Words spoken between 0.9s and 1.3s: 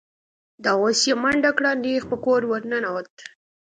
یې